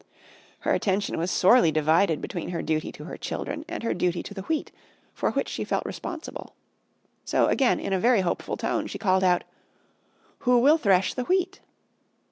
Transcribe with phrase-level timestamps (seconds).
[0.61, 4.33] Her attention was sorely divided between her duty to her children and her duty to
[4.33, 4.71] the Wheat,
[5.13, 6.55] for which she felt responsible.
[7.23, 9.43] So, again, in a very hopeful tone, she called out,
[10.39, 11.59] "Who will thresh the Wheat?"